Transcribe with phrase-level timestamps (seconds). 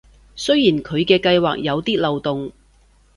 [0.35, 2.51] 雖然佢嘅計畫有啲漏洞